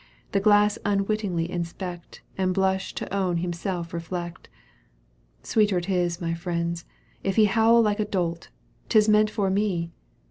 [0.31, 4.49] The glass unwittingly inspect And blush to own himself reflect.
[5.43, 6.85] Sweeter it is, my friends,
[7.23, 8.49] if he Howl like a dolt:
[8.89, 9.91] 'tis meant for me